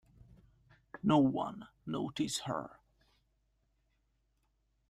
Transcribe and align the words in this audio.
No 1.03 1.19
one 1.19 1.67
noticed 1.85 2.45
her. 2.47 2.79